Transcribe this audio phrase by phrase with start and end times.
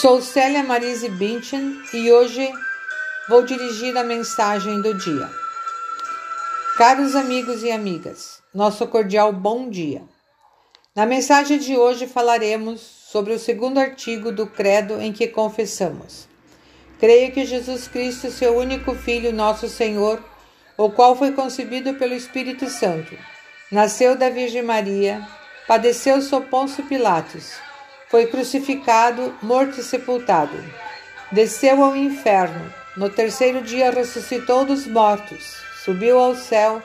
[0.00, 2.50] Sou Célia Marise Binchen e hoje
[3.28, 5.28] vou dirigir a mensagem do dia.
[6.78, 10.00] Caros amigos e amigas, nosso cordial bom dia.
[10.96, 16.26] Na mensagem de hoje falaremos sobre o segundo artigo do Credo em que confessamos.
[16.98, 20.18] Creio que Jesus Cristo, seu único Filho, nosso Senhor,
[20.78, 23.14] o qual foi concebido pelo Espírito Santo,
[23.70, 25.20] nasceu da Virgem Maria,
[25.68, 27.68] padeceu sob Pôncio Pilatos
[28.10, 30.56] foi crucificado, morto e sepultado.
[31.30, 32.74] Desceu ao inferno.
[32.96, 36.82] No terceiro dia ressuscitou dos mortos, subiu ao céu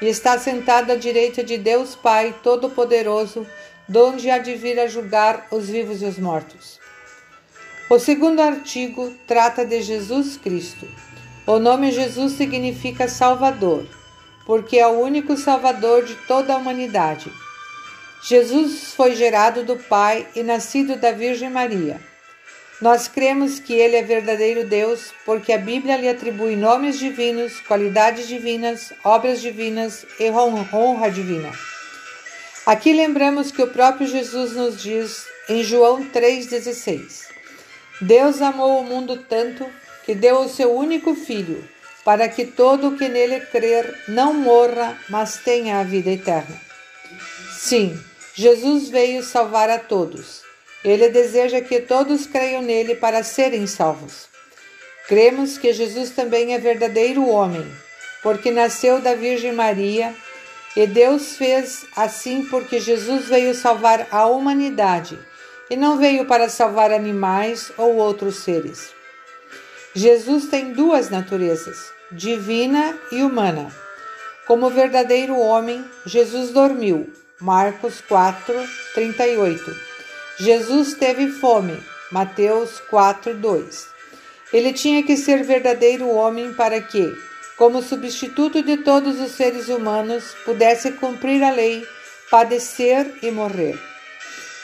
[0.00, 3.44] e está sentado à direita de Deus Pai Todo-Poderoso,
[3.88, 6.78] donde há de vir a julgar os vivos e os mortos.
[7.90, 10.86] O segundo artigo trata de Jesus Cristo.
[11.44, 13.84] O nome Jesus significa Salvador,
[14.46, 17.32] porque é o único Salvador de toda a humanidade.
[18.22, 22.00] Jesus foi gerado do Pai e nascido da Virgem Maria.
[22.80, 28.28] Nós cremos que ele é verdadeiro Deus, porque a Bíblia lhe atribui nomes divinos, qualidades
[28.28, 31.52] divinas, obras divinas e honra divina.
[32.64, 37.28] Aqui lembramos que o próprio Jesus nos diz em João 3,16:
[38.00, 39.68] Deus amou o mundo tanto
[40.04, 41.68] que deu o seu único Filho,
[42.04, 46.60] para que todo o que nele crer não morra, mas tenha a vida eterna.
[47.58, 47.98] Sim,
[48.40, 50.42] Jesus veio salvar a todos.
[50.84, 54.28] Ele deseja que todos creiam nele para serem salvos.
[55.08, 57.66] Cremos que Jesus também é verdadeiro homem,
[58.22, 60.14] porque nasceu da Virgem Maria,
[60.76, 65.18] e Deus fez assim porque Jesus veio salvar a humanidade
[65.68, 68.94] e não veio para salvar animais ou outros seres.
[69.92, 71.76] Jesus tem duas naturezas,
[72.12, 73.74] divina e humana.
[74.46, 78.52] Como verdadeiro homem, Jesus dormiu, Marcos 4,
[78.94, 79.76] 38.
[80.40, 81.80] Jesus teve fome.
[82.10, 83.86] Mateus 4, 2.
[84.52, 87.12] Ele tinha que ser verdadeiro homem para que,
[87.56, 91.86] como substituto de todos os seres humanos, pudesse cumprir a lei,
[92.28, 93.78] padecer e morrer.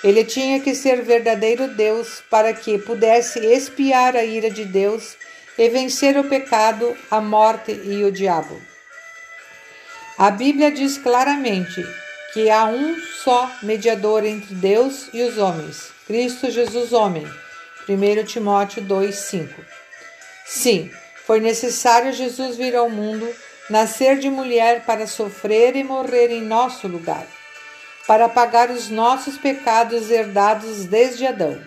[0.03, 5.17] Ele tinha que ser verdadeiro Deus para que pudesse expiar a ira de Deus
[5.57, 8.61] e vencer o pecado, a morte e o diabo.
[10.19, 11.87] A Bíblia diz claramente
[12.35, 17.25] que há um só mediador entre Deus e os homens, Cristo Jesus homem.
[17.89, 19.65] 1 Timóteo 2:5.
[20.45, 20.91] Sim,
[21.25, 23.33] foi necessário Jesus vir ao mundo,
[23.71, 27.25] nascer de mulher para sofrer e morrer em nosso lugar,
[28.05, 31.63] para pagar os nossos pecados herdados desde Adão.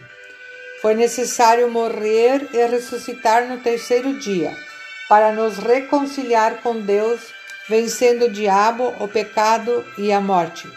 [0.82, 4.54] Foi necessário morrer e ressuscitar no terceiro dia,
[5.08, 7.37] para nos reconciliar com Deus
[7.68, 10.68] vencendo o diabo, o pecado e a morte.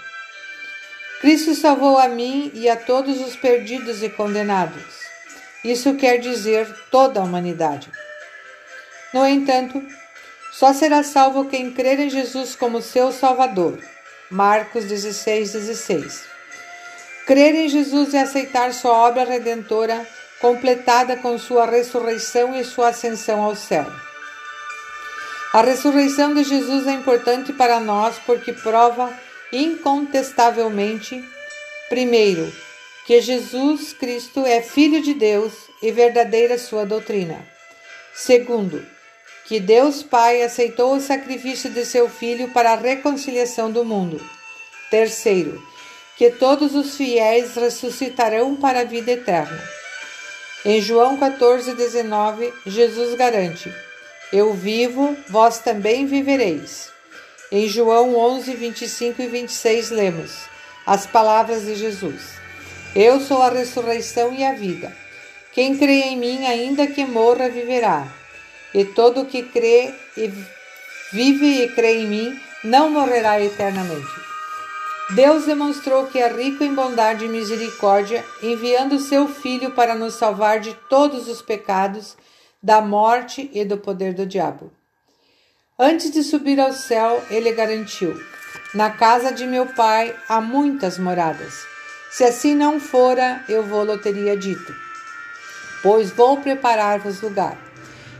[1.21, 4.83] Cristo salvou a mim e a todos os perdidos e condenados.
[5.63, 7.91] Isso quer dizer toda a humanidade.
[9.13, 9.83] No entanto,
[10.53, 13.79] só será salvo quem crer em Jesus como seu Salvador.
[14.31, 16.25] Marcos 16, 16.
[17.27, 20.07] Crer em Jesus e aceitar sua obra redentora,
[20.41, 23.87] completada com sua ressurreição e sua ascensão ao céu.
[25.53, 29.13] A ressurreição de Jesus é importante para nós porque prova
[29.53, 31.25] incontestavelmente,
[31.89, 32.53] primeiro,
[33.05, 35.53] que Jesus Cristo é Filho de Deus
[35.83, 37.45] e verdadeira sua doutrina.
[38.15, 38.87] Segundo,
[39.45, 44.25] que Deus Pai aceitou o sacrifício de seu Filho para a reconciliação do mundo.
[44.89, 45.61] Terceiro,
[46.17, 49.61] que todos os fiéis ressuscitarão para a vida eterna.
[50.65, 53.90] Em João 14, 19, Jesus garante
[54.33, 56.91] eu vivo, vós também vivereis.
[57.51, 60.33] Em João 11, 25 e 26 lemos
[60.87, 62.23] as palavras de Jesus:
[62.95, 64.97] Eu sou a ressurreição e a vida.
[65.53, 68.07] Quem crê em mim, ainda que morra, viverá.
[68.73, 70.33] E todo que crê e
[71.13, 74.31] vive e crê em mim, não morrerá eternamente.
[75.11, 80.61] Deus demonstrou que é rico em bondade e misericórdia, enviando seu Filho para nos salvar
[80.61, 82.17] de todos os pecados
[82.63, 84.71] da morte e do poder do diabo.
[85.79, 88.15] Antes de subir ao céu, ele garantiu:
[88.75, 91.55] Na casa de meu pai há muitas moradas.
[92.11, 94.75] Se assim não fora, eu vou-lo teria dito.
[95.83, 97.57] Pois vou preparar-vos lugar.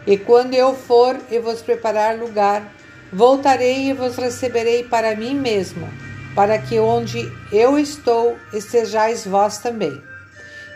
[0.07, 2.73] E quando eu for e vos preparar lugar,
[3.13, 5.87] voltarei e vos receberei para mim mesmo,
[6.35, 10.03] para que onde eu estou estejais vós também.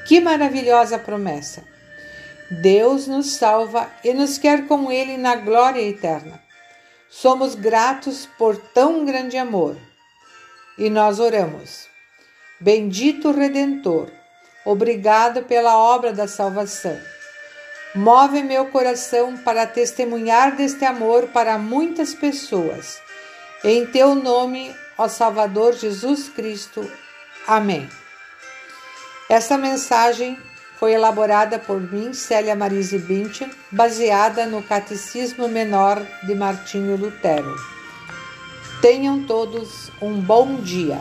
[0.06, 1.73] Que maravilhosa promessa!
[2.50, 6.42] Deus nos salva e nos quer com Ele na glória eterna.
[7.08, 9.76] Somos gratos por tão grande amor.
[10.76, 11.88] E nós oramos.
[12.60, 14.10] Bendito Redentor,
[14.64, 16.98] Obrigado pela obra da salvação.
[17.94, 22.98] Move meu coração para testemunhar deste amor para muitas pessoas.
[23.62, 26.90] Em teu nome, ó Salvador Jesus Cristo.
[27.46, 27.88] Amém.
[29.28, 30.38] Esta mensagem
[30.84, 37.56] foi elaborada por mim, Célia Marise Bintin, baseada no Catecismo Menor de Martinho Lutero.
[38.82, 41.00] Tenham todos um bom dia.